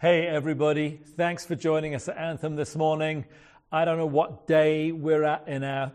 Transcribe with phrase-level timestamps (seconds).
[0.00, 1.00] Hey, everybody.
[1.16, 3.24] Thanks for joining us at Anthem this morning.
[3.72, 5.90] I don't know what day we're at in our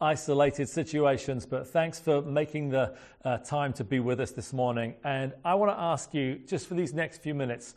[0.00, 2.94] isolated situations, but thanks for making the
[3.24, 4.94] uh, time to be with us this morning.
[5.02, 7.74] And I want to ask you, just for these next few minutes,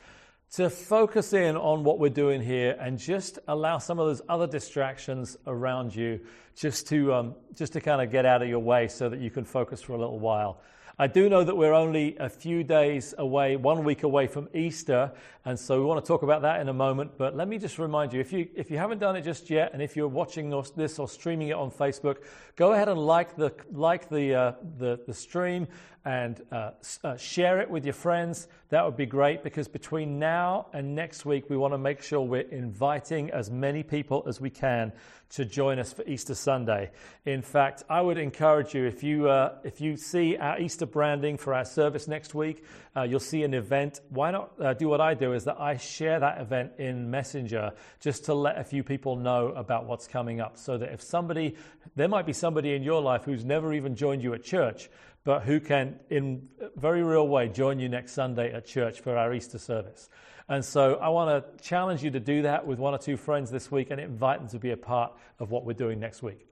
[0.52, 4.46] to focus in on what we're doing here and just allow some of those other
[4.46, 6.20] distractions around you
[6.56, 9.32] just to, um, just to kind of get out of your way so that you
[9.32, 10.62] can focus for a little while.
[11.02, 15.12] I do know that we're only a few days away, one week away from Easter,
[15.46, 17.18] and so we want to talk about that in a moment.
[17.18, 19.72] But let me just remind you if you, if you haven't done it just yet,
[19.74, 22.18] and if you're watching this or streaming it on Facebook,
[22.56, 25.68] go ahead and like the, like the, uh, the, the stream
[26.04, 26.72] and uh,
[27.04, 28.48] uh, share it with your friends.
[28.70, 32.22] That would be great because between now and next week, we want to make sure
[32.22, 34.94] we're inviting as many people as we can
[35.32, 36.92] to join us for Easter Sunday.
[37.26, 41.38] In fact, I would encourage you if you uh, if you see our Easter branding
[41.38, 42.66] for our service next week,
[42.96, 44.02] uh, you'll see an event.
[44.10, 45.34] Why not uh, do what I do?
[45.34, 49.50] Is that I share that event in Messenger just to let a few people know
[49.50, 51.56] about what's coming up, so that if somebody
[51.96, 54.90] there might be somebody in your life who's never even joined you at church
[55.24, 59.18] but who can, in a very real way, join you next Sunday at church for
[59.18, 60.10] our Easter service.
[60.50, 63.52] And so I want to challenge you to do that with one or two friends
[63.52, 66.46] this week and invite them to be a part of what we're doing next week.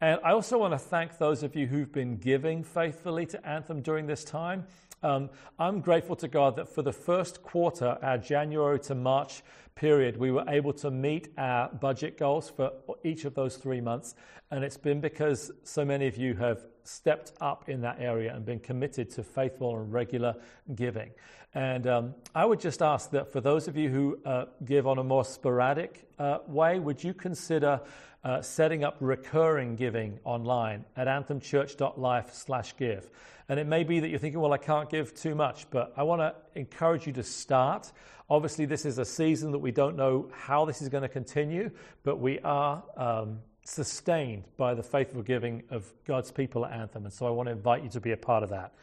[0.00, 3.82] And I also want to thank those of you who've been giving faithfully to Anthem
[3.82, 4.66] during this time.
[5.02, 9.42] Um, I'm grateful to God that for the first quarter, our January to March
[9.74, 12.70] period, we were able to meet our budget goals for
[13.02, 14.14] each of those three months.
[14.50, 18.44] And it's been because so many of you have stepped up in that area and
[18.44, 20.34] been committed to faithful and regular
[20.74, 21.12] giving.
[21.54, 24.98] And um, I would just ask that for those of you who uh, give on
[24.98, 27.80] a more sporadic uh, way, would you consider
[28.22, 33.10] uh, setting up recurring giving online at anthemchurch.life/give?
[33.48, 36.02] And it may be that you're thinking, well, I can't give too much, but I
[36.04, 37.90] want to encourage you to start.
[38.28, 41.68] Obviously, this is a season that we don't know how this is going to continue,
[42.04, 47.04] but we are um, sustained by the faithful giving of God's people at Anthem.
[47.04, 48.74] And so I want to invite you to be a part of that.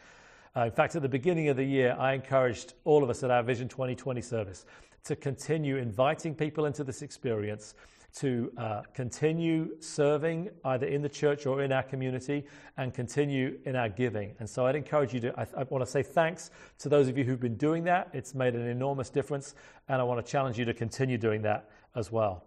[0.56, 3.30] Uh, in fact, at the beginning of the year, I encouraged all of us at
[3.30, 4.64] our Vision 2020 service
[5.04, 7.74] to continue inviting people into this experience,
[8.16, 12.44] to uh, continue serving either in the church or in our community,
[12.76, 14.34] and continue in our giving.
[14.40, 17.16] And so I'd encourage you to, I, I want to say thanks to those of
[17.16, 18.08] you who've been doing that.
[18.12, 19.54] It's made an enormous difference,
[19.88, 22.44] and I want to challenge you to continue doing that as well.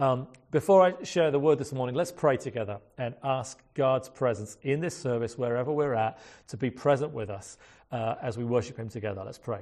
[0.00, 4.56] Um, before I share the word this morning, let's pray together and ask God's presence
[4.62, 6.18] in this service, wherever we're at,
[6.48, 7.58] to be present with us
[7.92, 9.22] uh, as we worship Him together.
[9.24, 9.60] Let's pray.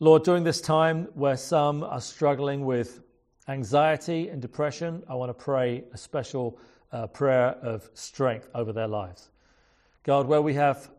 [0.00, 3.00] Lord, during this time where some are struggling with
[3.46, 6.58] anxiety and depression, I want to pray a special
[6.90, 9.30] uh, prayer of strength over their lives.
[10.02, 10.90] God, where we have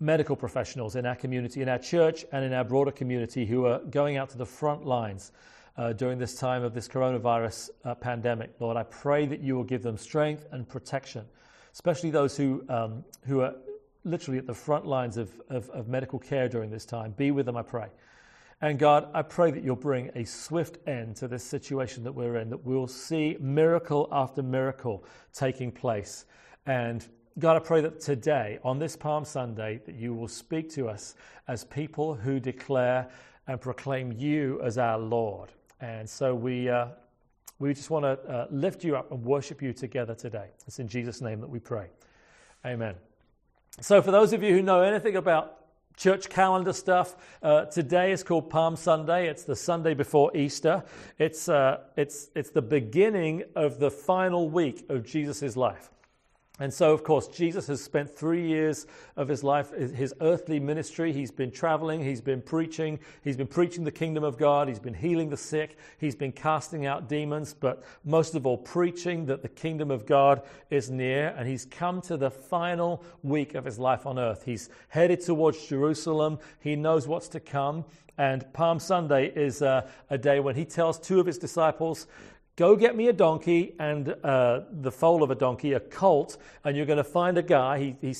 [0.00, 3.78] medical professionals in our community, in our church, and in our broader community who are
[3.78, 5.32] going out to the front lines
[5.76, 8.50] uh, during this time of this coronavirus uh, pandemic.
[8.60, 11.24] Lord, I pray that you will give them strength and protection,
[11.72, 13.54] especially those who, um, who are
[14.04, 17.12] literally at the front lines of, of, of medical care during this time.
[17.12, 17.88] Be with them, I pray.
[18.62, 22.36] And God, I pray that you'll bring a swift end to this situation that we're
[22.36, 26.26] in, that we'll see miracle after miracle taking place.
[26.66, 27.06] And
[27.38, 31.14] God, I pray that today, on this Palm Sunday, that you will speak to us
[31.48, 33.08] as people who declare
[33.46, 35.50] and proclaim you as our Lord.
[35.80, 36.88] And so we, uh,
[37.58, 40.48] we just want to uh, lift you up and worship you together today.
[40.66, 41.88] It's in Jesus' name that we pray.
[42.64, 42.94] Amen.
[43.80, 45.56] So, for those of you who know anything about
[45.96, 49.28] church calendar stuff, uh, today is called Palm Sunday.
[49.28, 50.82] It's the Sunday before Easter.
[51.18, 55.90] It's, uh, it's, it's the beginning of the final week of Jesus' life.
[56.60, 61.10] And so, of course, Jesus has spent three years of his life, his earthly ministry.
[61.10, 64.92] He's been traveling, he's been preaching, he's been preaching the kingdom of God, he's been
[64.92, 69.48] healing the sick, he's been casting out demons, but most of all, preaching that the
[69.48, 71.34] kingdom of God is near.
[71.38, 74.44] And he's come to the final week of his life on earth.
[74.44, 77.86] He's headed towards Jerusalem, he knows what's to come.
[78.18, 82.06] And Palm Sunday is a, a day when he tells two of his disciples,
[82.56, 86.76] Go get me a donkey and uh, the foal of a donkey, a colt, and
[86.76, 87.94] you're going to find a guy.
[88.00, 88.14] He,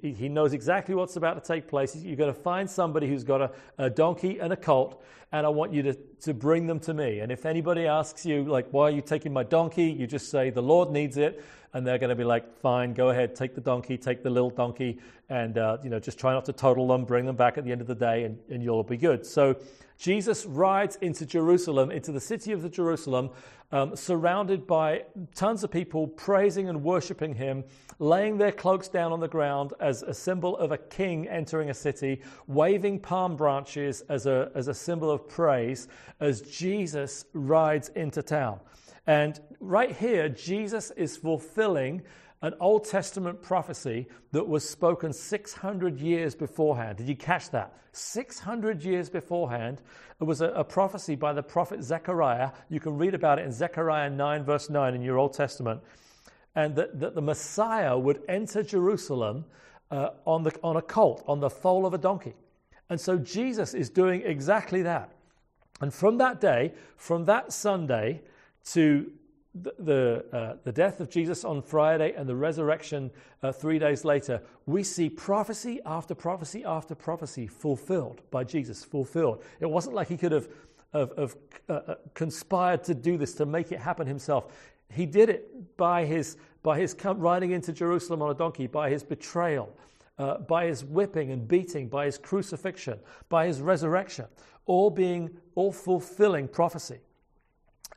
[0.00, 1.96] he, he knows exactly what's about to take place.
[1.96, 5.02] You're going to find somebody who's got a, a donkey and a colt,
[5.32, 7.20] and I want you to, to bring them to me.
[7.20, 9.86] And if anybody asks you, like, why are you taking my donkey?
[9.86, 11.42] You just say, the Lord needs it.
[11.76, 14.48] and they're going to be like, fine, go ahead, take the donkey, take the little
[14.48, 14.98] donkey,
[15.28, 17.72] and uh, you know, just try not to total them, bring them back at the
[17.72, 19.26] end of the day, and, and you'll be good.
[19.26, 19.56] So
[19.98, 23.30] Jesus rides into Jerusalem, into the city of the Jerusalem,
[23.72, 25.04] um, surrounded by
[25.34, 27.64] tons of people praising and worshiping him,
[27.98, 31.74] laying their cloaks down on the ground as a symbol of a king entering a
[31.74, 35.88] city, waving palm branches as a, as a symbol of praise
[36.20, 38.60] as Jesus rides into town.
[39.06, 42.02] And right here, Jesus is fulfilling
[42.46, 46.96] an Old Testament prophecy that was spoken 600 years beforehand.
[46.96, 47.76] Did you catch that?
[47.90, 49.82] 600 years beforehand,
[50.20, 52.52] it was a, a, prophecy by the prophet Zechariah.
[52.68, 55.80] You can read about it in Zechariah 9, verse 9 in your Old Testament.
[56.54, 59.44] And that, that the Messiah would enter Jerusalem
[59.90, 62.34] uh, on, the, on a colt, on the foal of a donkey.
[62.88, 65.10] And so Jesus is doing exactly that.
[65.80, 68.22] And from that day, from that Sunday
[68.66, 69.10] to
[69.62, 73.10] the, the, uh, the, death of Jesus on Friday and the resurrection
[73.42, 79.42] uh, three days later, we see prophecy after prophecy after prophecy fulfilled by Jesus, fulfilled.
[79.60, 80.48] It wasn't like he could have,
[80.92, 81.36] have, have
[81.68, 84.52] uh, uh conspired to do this, to make it happen himself.
[84.92, 89.02] He did it by his, by his riding into Jerusalem on a donkey, by his
[89.02, 89.74] betrayal,
[90.18, 92.98] uh, by his whipping and beating, by his crucifixion,
[93.28, 94.26] by his resurrection,
[94.66, 96.98] all being, all fulfilling prophecy.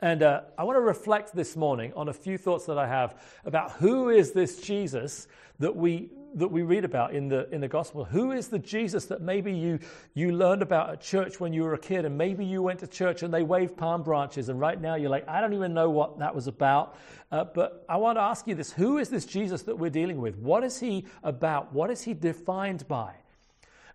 [0.02, 3.22] And uh, I want to reflect this morning on a few thoughts that I have
[3.44, 5.28] about who is this Jesus
[5.60, 8.06] that we that we read about in the in the gospel.
[8.06, 9.80] Who is the Jesus that maybe you
[10.14, 12.88] you learned about at church when you were a kid, and maybe you went to
[12.88, 15.90] church and they waved palm branches, and right now you're like, I don't even know
[15.90, 16.96] what that was about.
[17.32, 20.22] Uh, but I want to ask you this: Who is this Jesus that we're dealing
[20.22, 20.38] with?
[20.38, 21.74] What is he about?
[21.74, 23.16] What is he defined by?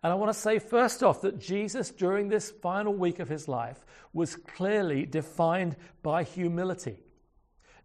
[0.05, 3.49] And I want to say first off that Jesus, during this final week of his
[3.49, 6.99] life, was clearly defined by humility.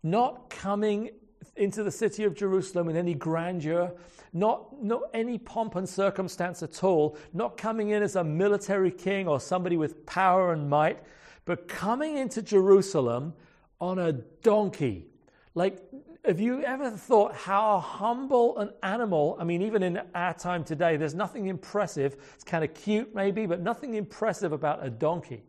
[0.03, 1.11] Not coming
[1.55, 3.93] into the city of Jerusalem in any grandeur,
[4.33, 9.25] not, not any pomp and circumstance at all, not coming in as a military king
[9.25, 11.01] or somebody with power and might,
[11.45, 13.33] but coming into Jerusalem
[13.79, 15.07] on a donkey.
[15.55, 15.81] Like
[16.25, 20.97] have you ever thought how humble an animal, I mean, even in our time today,
[20.97, 22.17] there's nothing impressive.
[22.35, 25.43] It's kind of cute, maybe, but nothing impressive about a donkey.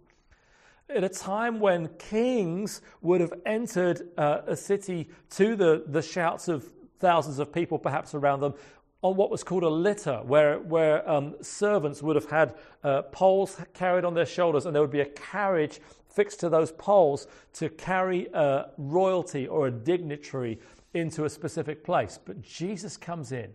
[0.89, 6.49] At a time when kings would have entered uh, a city to the, the shouts
[6.49, 8.55] of thousands of people, perhaps around them,
[9.03, 12.55] on what was called a litter, where, where um, servants would have had
[12.85, 16.73] uh, poles carried on their shoulders, and there would be a carriage fixed to those
[16.73, 20.59] poles to carry a royalty or a dignitary
[20.93, 22.19] into a specific place.
[22.23, 23.55] But Jesus comes in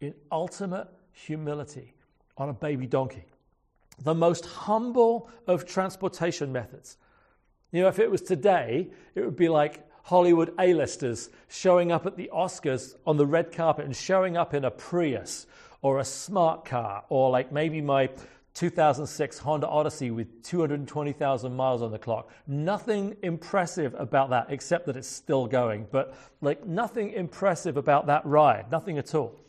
[0.00, 1.94] in ultimate humility
[2.36, 3.24] on a baby donkey,
[4.02, 6.98] the most humble of transportation methods.
[7.72, 12.16] You know, if it was today, it would be like Hollywood A-listers showing up at
[12.16, 15.46] the Oscars on the red carpet and showing up in a Prius
[15.80, 18.10] or a smart car or like maybe my
[18.52, 22.30] 2006 Honda Odyssey with 220,000 miles on the clock.
[22.46, 28.24] Nothing impressive about that except that it's still going, but like nothing impressive about that
[28.26, 29.40] ride, nothing at all.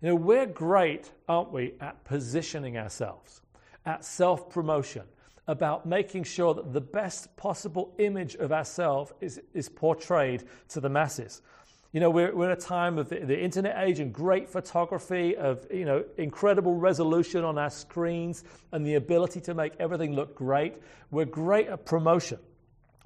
[0.00, 3.42] You know, we're great, aren't we, at positioning ourselves,
[3.84, 5.02] at self promotion,
[5.50, 10.88] about making sure that the best possible image of ourselves is, is portrayed to the
[10.88, 11.42] masses.
[11.92, 15.36] You know, we're, we're in a time of the, the, internet age and great photography,
[15.36, 20.36] of, you know, incredible resolution on our screens and the ability to make everything look
[20.36, 20.74] great.
[21.10, 22.38] We're great at promotion.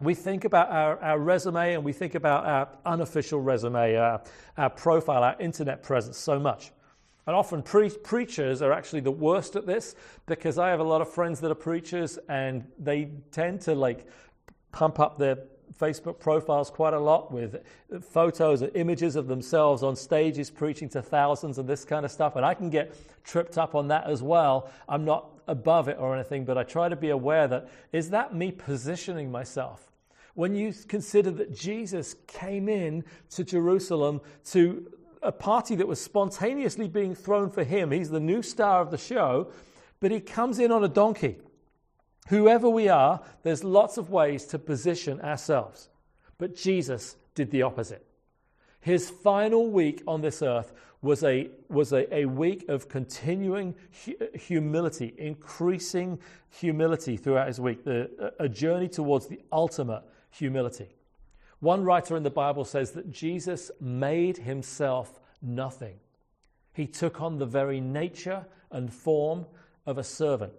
[0.00, 4.22] We think about our, our resume and we think about our unofficial resume, our,
[4.58, 6.72] our profile, our internet presence so much.
[7.26, 9.94] And often pre- preachers are actually the worst at this
[10.26, 14.06] because I have a lot of friends that are preachers and they tend to like
[14.72, 15.38] pump up their
[15.78, 17.62] Facebook profiles quite a lot with
[18.02, 22.36] photos and images of themselves on stages preaching to thousands and this kind of stuff.
[22.36, 24.70] And I can get tripped up on that as well.
[24.88, 28.34] I'm not above it or anything, but I try to be aware that is that
[28.34, 29.90] me positioning myself?
[30.34, 34.90] When you consider that Jesus came in to Jerusalem to
[35.24, 38.98] a party that was spontaneously being thrown for him, he's the new star of the
[38.98, 39.50] show,
[40.00, 41.38] but he comes in on a donkey.
[42.28, 45.88] Whoever we are, there's lots of ways to position ourselves.
[46.38, 48.06] But Jesus did the opposite.
[48.80, 54.16] His final week on this earth was a, was a, a week of continuing hu-
[54.34, 56.18] humility, increasing
[56.50, 60.88] humility throughout his week, the, a journey towards the ultimate humility.
[61.64, 65.96] One writer in the Bible says that Jesus made himself nothing.
[66.74, 69.46] He took on the very nature and form
[69.86, 70.52] of a servant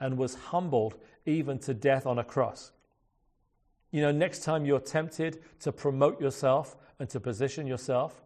[0.00, 0.94] and was humbled
[1.26, 2.72] even to death on a cross.
[3.90, 8.22] You know, next time you're tempted to promote yourself and to position yourself,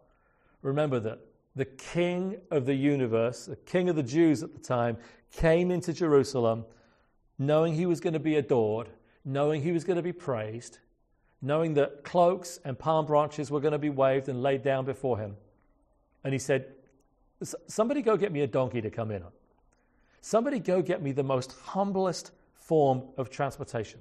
[0.61, 1.19] remember that
[1.57, 4.95] the king of the universe, the king of the Jews at the time,
[5.33, 6.63] came into Jerusalem
[7.37, 8.87] knowing he was going to be adored,
[9.25, 10.79] knowing he was going to be praised,
[11.41, 15.17] knowing that cloaks and palm branches were going to be waved and laid down before
[15.17, 15.35] him.
[16.23, 16.67] And he said,
[17.67, 19.31] Somebody go get me a donkey to come in on.
[20.21, 23.99] Somebody go get me the most humblest form of transportation.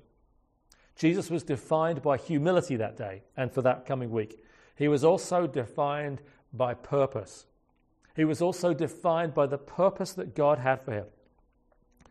[0.96, 4.44] Jesus was defined by humility that day and for that coming week.
[4.76, 6.20] He was also defined
[6.52, 7.46] by purpose.
[8.14, 11.06] He was also defined by the purpose that God had for him.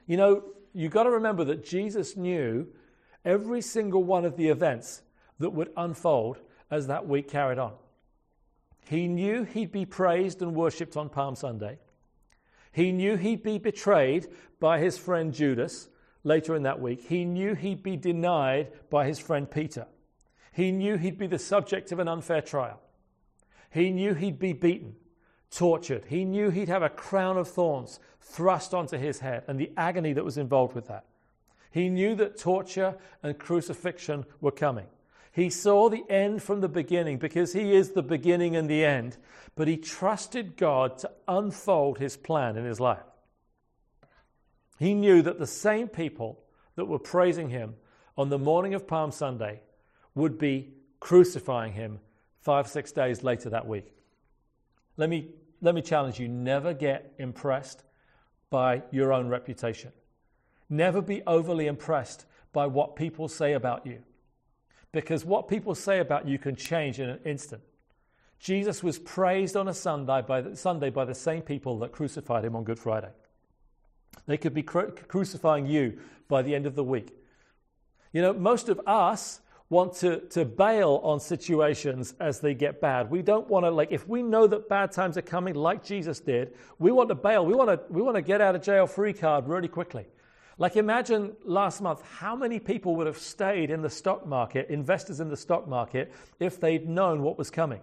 [0.08, 0.44] You know,
[0.74, 2.68] you've got to remember that Jesus knew
[3.24, 5.04] every single one of the events
[5.40, 7.74] that would unfold as that week carried on.
[8.88, 11.80] He knew he'd be praised and worshipped on Palm Sunday.
[12.72, 14.28] He knew he'd be betrayed
[14.60, 15.90] by his friend Judas
[16.24, 17.02] later in that week.
[17.08, 19.88] He knew he'd be denied by his friend Peter.
[20.52, 22.82] He knew he'd be the subject of an unfair trial.
[23.72, 24.96] He knew he'd be beaten,
[25.52, 26.06] tortured.
[26.08, 30.14] He knew he'd have a crown of thorns thrust onto his head and the agony
[30.14, 31.06] that was involved with that.
[31.72, 34.88] He knew that torture and crucifixion were coming.
[35.40, 39.16] He saw the end from the beginning because he is the beginning and the end,
[39.56, 43.06] but he trusted God to unfold his plan in his life.
[44.80, 46.44] He knew that the same people
[46.76, 47.76] that were praising him
[48.18, 49.62] on the morning of Palm Sunday
[50.14, 52.02] would be crucifying him
[52.42, 53.94] five, six days later that week.
[54.98, 55.30] Let me,
[55.62, 57.84] let me challenge you never get impressed
[58.50, 59.94] by your own reputation.
[60.70, 64.04] Never be overly impressed by what people say about you.
[64.92, 67.62] Because what people say about you can change in an instant.
[68.40, 72.46] Jesus was praised on a Sunday by the, Sunday by the same people that crucified
[72.46, 73.12] him on Good Friday.
[74.26, 77.16] They could be cru- crucifying you by the end of the week.
[78.14, 83.12] You know, most of us want to, to bail on situations as they get bad.
[83.12, 86.20] We don't want to, like, if we know that bad times are coming, like Jesus
[86.20, 87.46] did, we want to bail.
[87.46, 90.08] We want to, we want to get out of jail free card really quickly.
[90.60, 95.22] Like, imagine last month how many people would have stayed in the stock market, investors
[95.22, 96.12] in the stock market,
[96.42, 97.80] if they'd known what was coming.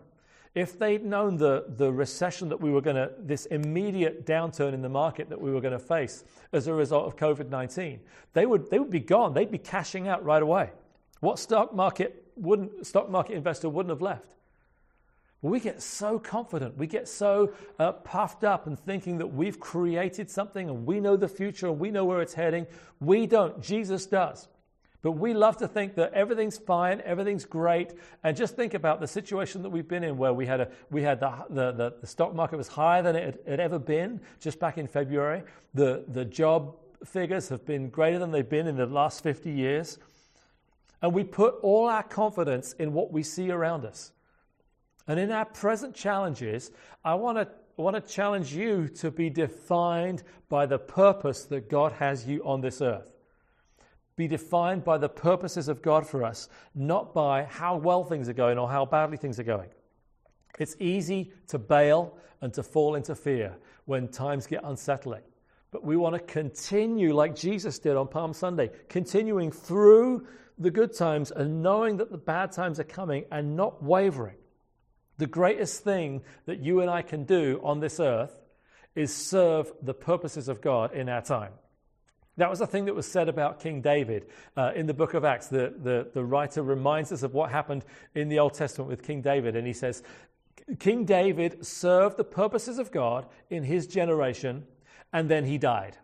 [0.54, 4.82] If they'd known the, the recession that we were going to, this immediate downturn in
[4.82, 7.98] the market that we were going to face as a result of COVID 19,
[8.34, 9.32] they would, they would be gone.
[9.32, 10.70] They'd be cashing out right away.
[11.20, 14.35] What stock market wouldn't stock market investor wouldn't have left?
[15.42, 20.30] We get so confident, we get so uh, puffed up and thinking that we've created
[20.30, 22.66] something and we know the future and we know where it's heading.
[23.00, 23.62] We don't.
[23.62, 24.48] Jesus does.
[25.02, 27.92] But we love to think that everything's fine, everything's great,
[28.24, 31.02] and just think about the situation that we've been in where we had, a, we
[31.02, 34.78] had the, the, the, stock market was higher than it had ever been just back
[34.78, 35.44] in February.
[35.74, 36.74] The, the job
[37.04, 39.98] figures have been greater than they've been in the last 50 years
[41.02, 44.12] and we put all our confidence in what we see around us.
[45.08, 46.70] And in our present challenges,
[47.04, 51.92] I want to want to challenge you to be defined by the purpose that God
[51.92, 53.12] has you on this earth.
[54.16, 58.34] Be defined by the purposes of God for us, not by how well things are
[58.34, 59.68] going or how badly things are going.
[60.58, 65.22] It's easy to bail and to fall into fear when times get unsettling.
[65.70, 70.26] But we want to continue like Jesus did on Palm Sunday, continuing through
[70.58, 74.36] the good times and knowing that the bad times are coming and not wavering.
[75.18, 78.36] The greatest thing that you and I can do on this earth
[78.94, 81.52] is serve the purposes of God in our time.
[82.38, 85.24] That was the thing that was said about King David uh, in the book of
[85.24, 85.46] Acts.
[85.46, 89.22] The, the, the writer reminds us of what happened in the Old Testament with King
[89.22, 90.02] David, and he says,
[90.78, 94.64] King David served the purposes of God in his generation,
[95.12, 95.96] and then he died.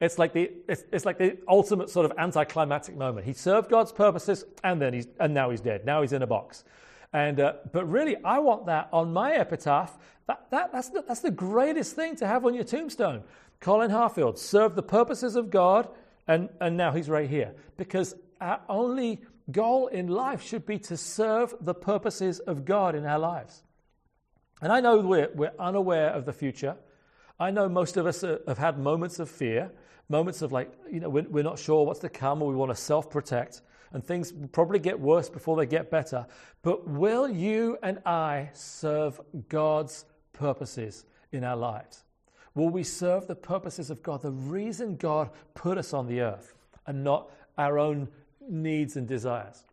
[0.00, 3.24] It's like the, it's, it's like the ultimate sort of anticlimactic moment.
[3.24, 5.86] He served God's purposes and then he's, and now he's dead.
[5.86, 6.64] Now he's in a box.
[7.12, 9.98] And, uh, but really, I want that on my epitaph.
[10.26, 13.22] That, that, that's, the, that's the greatest thing to have on your tombstone.
[13.60, 15.88] Colin Harfield served the purposes of God,
[16.26, 17.54] and, and now he's right here.
[17.76, 23.04] Because our only goal in life should be to serve the purposes of God in
[23.04, 23.62] our lives.
[24.62, 26.76] And I know we're, we're unaware of the future.
[27.38, 29.70] I know most of us have had moments of fear
[30.12, 32.70] moments of like, you know, we're, we're not sure what's to come or we want
[32.70, 33.62] to self protect,
[33.92, 36.26] and things probably get worse before they get better.
[36.62, 42.04] But will you and I serve God's purposes in our lives?
[42.54, 46.54] Will we serve the purposes of God, the reason God put us on the earth,
[46.86, 48.08] and not our own
[48.48, 49.64] needs and desires?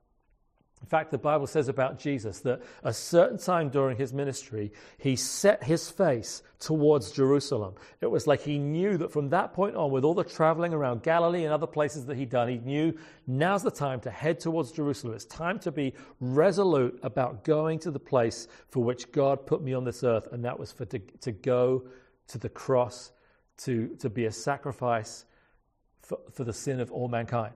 [0.82, 5.16] In fact, the Bible says about Jesus that a certain time during his ministry, he
[5.16, 7.76] set his face towards Jerusalem.
[8.00, 11.04] It was like he knew that from that point on, with all the traveling around
[11.04, 14.72] Galilee and other places that he'd done, he knew now's the time to head towards
[14.72, 15.14] Jerusalem.
[15.14, 19.74] It's time to be resolute about going to the place for which God put me
[19.74, 21.84] on this earth, and that was for to, to go
[22.30, 23.12] to the cross,
[23.58, 25.26] to, to be a sacrifice
[26.02, 27.54] for, for the sin of all mankind.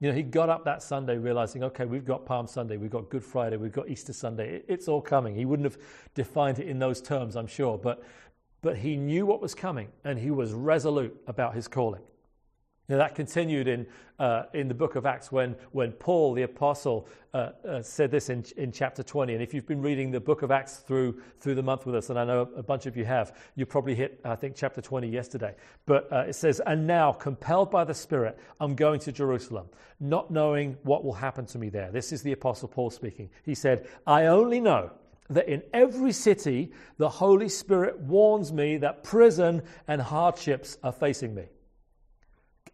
[0.00, 3.08] You know, he got up that Sunday realizing, okay, we've got Palm Sunday, we've got
[3.10, 4.62] Good Friday, we've got Easter Sunday.
[4.68, 5.34] It's all coming.
[5.34, 5.78] He wouldn't have
[6.14, 8.02] defined it in those terms, I'm sure, but,
[8.60, 12.02] but he knew what was coming and he was resolute about his calling.
[12.86, 13.86] Now, that continued in,
[14.18, 18.28] uh, in the book of Acts when, when Paul, the apostle, uh, uh, said this
[18.28, 19.32] in, in chapter 20.
[19.32, 22.10] And if you've been reading the book of Acts through, through the month with us,
[22.10, 25.08] and I know a bunch of you have, you probably hit, I think, chapter 20
[25.08, 25.54] yesterday.
[25.86, 29.66] But uh, it says, And now, compelled by the Spirit, I'm going to Jerusalem,
[29.98, 31.90] not knowing what will happen to me there.
[31.90, 33.30] This is the apostle Paul speaking.
[33.44, 34.90] He said, I only know
[35.30, 41.34] that in every city, the Holy Spirit warns me that prison and hardships are facing
[41.34, 41.44] me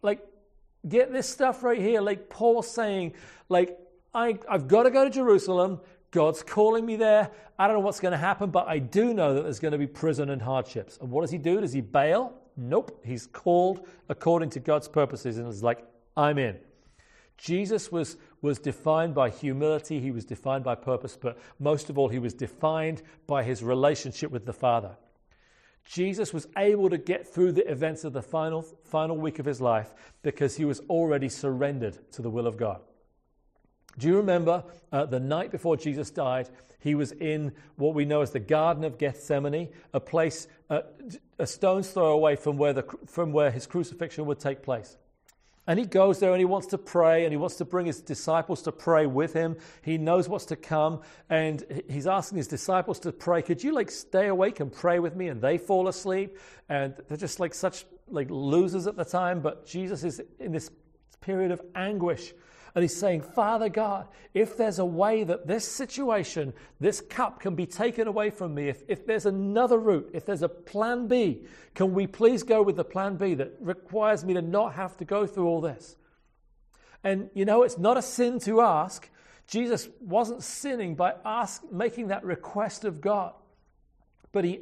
[0.01, 0.25] like,
[0.87, 2.01] get this stuff right here.
[2.01, 3.13] Like Paul saying,
[3.49, 3.77] like,
[4.13, 5.79] I, I've got to go to Jerusalem.
[6.11, 7.31] God's calling me there.
[7.57, 9.77] I don't know what's going to happen, but I do know that there's going to
[9.77, 10.97] be prison and hardships.
[11.01, 11.61] And what does he do?
[11.61, 12.33] Does he bail?
[12.57, 12.99] Nope.
[13.05, 15.85] He's called according to God's purposes and is like,
[16.17, 16.57] I'm in.
[17.37, 22.07] Jesus was, was defined by humility, he was defined by purpose, but most of all,
[22.07, 24.95] he was defined by his relationship with the Father.
[25.85, 29.59] Jesus was able to get through the events of the final, final week of his
[29.59, 32.81] life because he was already surrendered to the will of God.
[33.97, 36.49] Do you remember uh, the night before Jesus died?
[36.79, 40.81] He was in what we know as the Garden of Gethsemane, a place uh,
[41.37, 44.97] a stone's throw away from where, the, from where his crucifixion would take place.
[45.67, 48.01] And he goes there and he wants to pray and he wants to bring his
[48.01, 49.57] disciples to pray with him.
[49.83, 53.43] He knows what's to come and he's asking his disciples to pray.
[53.43, 55.27] Could you like stay awake and pray with me?
[55.27, 56.37] And they fall asleep
[56.67, 59.39] and they're just like such like losers at the time.
[59.39, 60.71] But Jesus is in this
[61.21, 62.33] period of anguish
[62.73, 67.55] and he's saying, Father God, if there's a way that this situation, this cup can
[67.55, 71.43] be taken away from me, if, if there's another route, if there's a plan B,
[71.75, 75.05] can we please go with the plan B that requires me to not have to
[75.05, 75.97] go through all this?
[77.03, 79.09] And you know, it's not a sin to ask.
[79.47, 83.33] Jesus wasn't sinning by ask, making that request of God.
[84.31, 84.61] But he,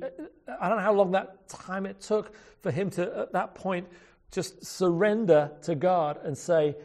[0.59, 3.87] I don't know how long that time it took for him to, at that point,
[4.31, 6.75] just surrender to God and say,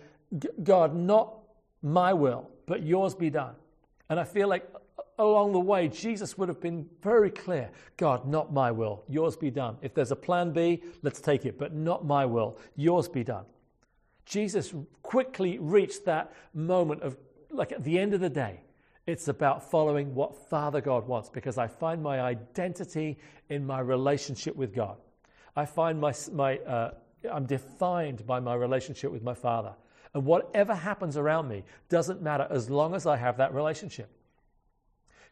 [0.63, 1.35] God, not
[1.83, 3.55] my will, but yours be done.
[4.09, 4.69] And I feel like
[5.19, 9.51] along the way, Jesus would have been very clear God, not my will, yours be
[9.51, 9.77] done.
[9.83, 13.45] If there's a plan B, let's take it, but not my will, yours be done.
[14.27, 17.17] Jesus quickly reached that moment of,
[17.51, 18.61] like, at the end of the day,
[19.07, 23.19] it's about following what Father God wants because I find my identity
[23.51, 24.97] in my relationship with God.
[25.55, 26.93] I find my, my uh,
[27.31, 29.75] I'm defined by my relationship with my Father.
[30.15, 34.09] And whatever happens around me doesn't matter as long as I have that relationship.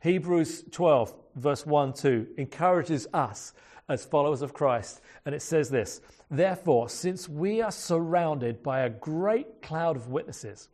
[0.01, 3.55] Hebrews 12, verse 1 2, encourages us
[3.88, 5.01] as followers of Christ.
[5.25, 10.68] And it says this Therefore, since we are surrounded by a great cloud of witnesses,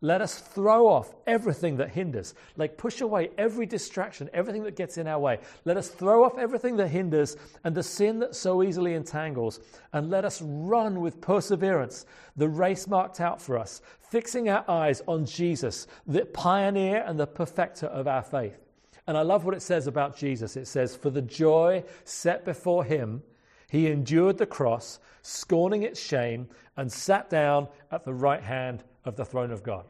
[0.00, 4.98] let us throw off everything that hinders, like push away every distraction, everything that gets
[4.98, 5.38] in our way.
[5.64, 9.60] Let us throw off everything that hinders and the sin that so easily entangles,
[9.92, 15.02] and let us run with perseverance the race marked out for us, fixing our eyes
[15.06, 18.58] on Jesus, the pioneer and the perfecter of our faith.
[19.06, 20.56] And I love what it says about Jesus.
[20.56, 23.22] It says, For the joy set before him,
[23.70, 29.16] he endured the cross, scorning its shame, and sat down at the right hand of
[29.16, 29.84] the throne of God.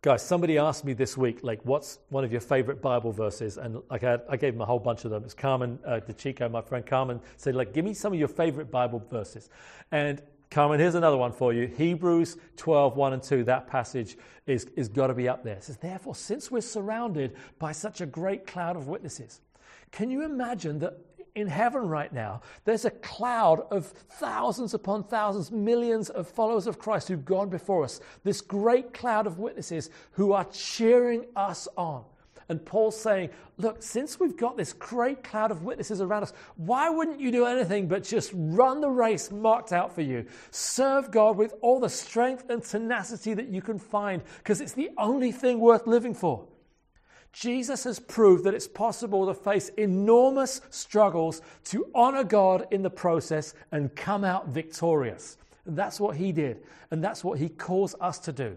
[0.00, 3.58] Guys, somebody asked me this week, like, what's one of your favorite Bible verses?
[3.58, 5.24] And like, I, I gave them a whole bunch of them.
[5.24, 8.70] It's Carmen uh, DeChico, my friend Carmen, said, like, give me some of your favorite
[8.70, 9.50] Bible verses.
[9.90, 11.66] And Carmen, here's another one for you.
[11.66, 13.42] Hebrews 12, 1 and 2.
[13.44, 15.56] That passage is, is got to be up there.
[15.56, 19.40] It says, Therefore, since we're surrounded by such a great cloud of witnesses,
[19.90, 20.96] can you imagine that
[21.38, 26.78] in heaven right now, there's a cloud of thousands upon thousands, millions of followers of
[26.78, 28.00] Christ who've gone before us.
[28.24, 32.04] This great cloud of witnesses who are cheering us on.
[32.48, 36.88] And Paul's saying, Look, since we've got this great cloud of witnesses around us, why
[36.88, 40.24] wouldn't you do anything but just run the race marked out for you?
[40.50, 44.90] Serve God with all the strength and tenacity that you can find, because it's the
[44.96, 46.46] only thing worth living for.
[47.32, 52.90] Jesus has proved that it's possible to face enormous struggles to honor God in the
[52.90, 55.36] process and come out victorious.
[55.66, 58.56] And that's what he did, and that's what he calls us to do.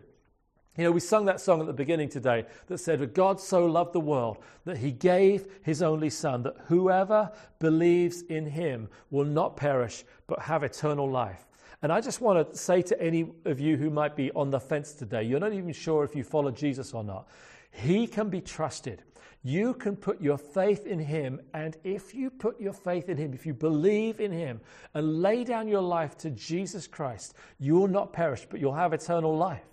[0.77, 3.91] You know, we sung that song at the beginning today that said, God so loved
[3.91, 7.29] the world that he gave his only Son, that whoever
[7.59, 11.45] believes in him will not perish but have eternal life.
[11.81, 14.59] And I just want to say to any of you who might be on the
[14.61, 17.27] fence today, you're not even sure if you follow Jesus or not,
[17.71, 19.03] he can be trusted.
[19.43, 23.33] You can put your faith in him, and if you put your faith in him,
[23.33, 24.61] if you believe in him
[24.93, 28.93] and lay down your life to Jesus Christ, you will not perish, but you'll have
[28.93, 29.63] eternal life.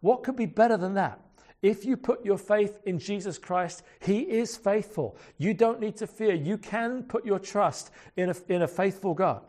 [0.00, 1.20] What could be better than that?
[1.62, 5.16] If you put your faith in Jesus Christ, He is faithful.
[5.38, 6.34] You don't need to fear.
[6.34, 9.42] You can put your trust in a, in a faithful God.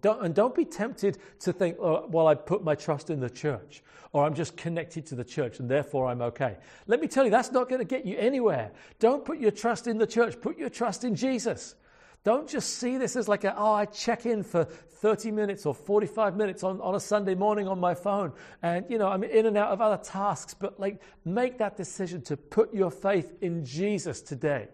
[0.00, 3.30] Don't, and don't be tempted to think, oh, well, I put my trust in the
[3.30, 6.56] church, or I'm just connected to the church and therefore I'm okay.
[6.86, 8.70] Let me tell you, that's not going to get you anywhere.
[8.98, 11.74] Don't put your trust in the church, put your trust in Jesus.
[12.22, 15.74] Don't just see this as like a, oh, I check in for 30 minutes or
[15.74, 18.32] 45 minutes on, on a Sunday morning on my phone.
[18.62, 20.54] And, you know, I'm in and out of other tasks.
[20.54, 24.68] But, like, make that decision to put your faith in Jesus today.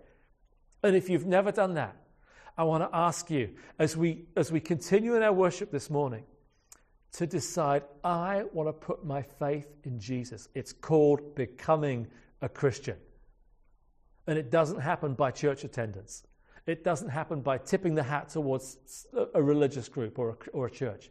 [0.83, 1.96] And if you've never done that,
[2.59, 6.25] I want to ask you as we, as we continue in our worship this morning
[7.12, 10.49] to decide, I want to put my faith in Jesus.
[10.55, 12.07] It's called becoming
[12.40, 12.97] a Christian.
[14.27, 16.25] And it doesn't happen by church attendance.
[16.66, 20.71] It doesn't happen by tipping the hat towards a religious group or a, or a
[20.71, 21.11] church.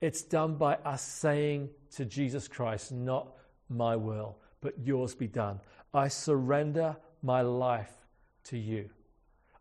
[0.00, 3.34] It's done by us saying to Jesus Christ, Not
[3.68, 5.60] my will, but yours be done.
[5.92, 7.92] I surrender my life
[8.44, 8.88] to you.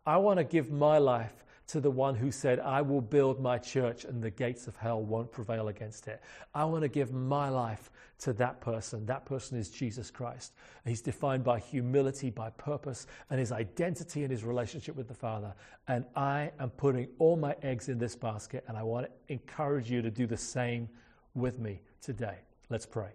[0.07, 3.57] I want to give my life to the one who said, I will build my
[3.57, 6.21] church and the gates of hell won't prevail against it.
[6.55, 9.05] I want to give my life to that person.
[9.05, 10.53] That person is Jesus Christ.
[10.85, 15.53] He's defined by humility, by purpose, and his identity and his relationship with the Father.
[15.89, 19.91] And I am putting all my eggs in this basket, and I want to encourage
[19.91, 20.87] you to do the same
[21.35, 22.37] with me today.
[22.69, 23.09] Let's pray.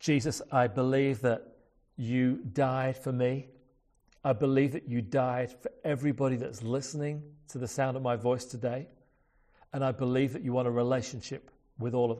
[0.00, 1.46] Jesus, I believe that
[1.98, 3.48] you died for me
[4.28, 8.44] I believe that you died for everybody that's listening to the sound of my voice
[8.44, 8.86] today.
[9.72, 12.18] And I believe that you want a relationship with all of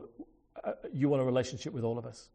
[0.64, 2.30] uh, you want a relationship with all of us.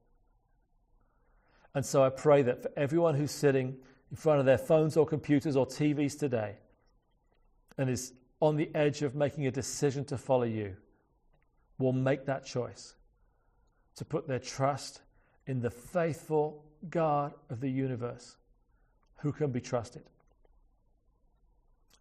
[1.73, 3.75] And so I pray that for everyone who's sitting
[4.11, 6.53] in front of their phones or computers or TVs today
[7.75, 10.75] and is on the edge of making a decision to follow you
[11.79, 12.93] will make that choice
[13.95, 15.01] to put their trust
[15.47, 18.37] in the faithful God of the universe
[19.23, 20.03] who can be trusted.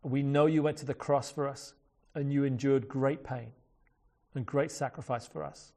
[0.02, 1.74] We know you went to the cross for us
[2.16, 3.52] and you endured great pain
[4.35, 5.72] and great sacrifice for us.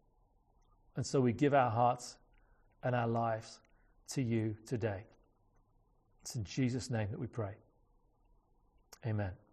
[0.95, 2.17] And so we give our hearts
[2.83, 3.59] and our lives
[4.09, 5.03] to you today.
[6.23, 7.53] It's in Jesus' name that we pray.
[9.05, 9.44] Amen.